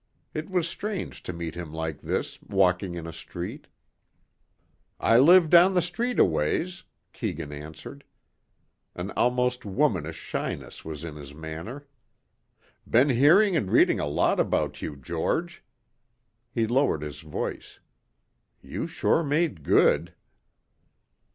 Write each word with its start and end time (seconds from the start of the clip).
It 0.33 0.49
was 0.49 0.67
strange 0.67 1.21
to 1.21 1.31
meet 1.31 1.53
him 1.53 1.71
like 1.71 2.01
this, 2.01 2.41
walking 2.41 2.95
in 2.95 3.05
a 3.05 3.13
street. 3.13 3.67
"I 4.99 5.19
live 5.19 5.47
down 5.47 5.75
the 5.75 5.81
street 5.83 6.17
a 6.17 6.25
ways," 6.25 6.85
Keegan 7.13 7.51
answered. 7.51 8.03
An 8.95 9.11
almost 9.11 9.63
womanish 9.63 10.17
shyness 10.17 10.83
was 10.83 11.03
in 11.03 11.17
his 11.17 11.35
manner. 11.35 11.85
"Been 12.89 13.09
hearing 13.09 13.55
and 13.55 13.69
reading 13.69 13.99
a 13.99 14.07
lot 14.07 14.39
about 14.39 14.81
you, 14.81 14.95
George." 14.95 15.63
He 16.51 16.65
lowered 16.65 17.03
his 17.03 17.19
voice. 17.19 17.77
"You 18.63 18.87
sure 18.87 19.23
made 19.23 19.61
good." 19.61 20.15